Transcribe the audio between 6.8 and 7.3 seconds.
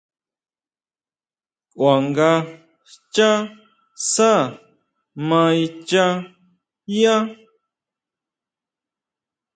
yá.